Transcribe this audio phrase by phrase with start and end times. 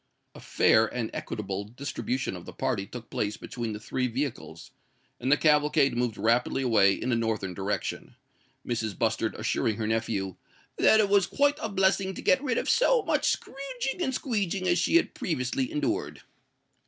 [0.33, 4.71] A fair and equitable distribution of the party took place between the three vehicles;
[5.19, 8.15] and the cavalcade moved rapidly away in a northern direction,
[8.65, 8.97] Mrs.
[8.97, 10.37] Bustard assuring her nephew
[10.79, 14.65] "that it was quite a blessing to get rid of so much scrooging and squeeging
[14.67, 16.23] as she had previously endured."